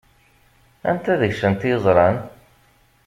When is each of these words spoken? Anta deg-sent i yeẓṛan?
Anta 0.89 1.13
deg-sent 1.21 1.61
i 1.67 1.69
yeẓṛan? 1.71 2.17